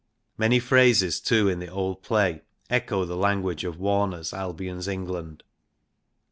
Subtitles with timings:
[0.35, 5.43] Many phrases, too, in the old play echo the language of Warner's Albion s England.'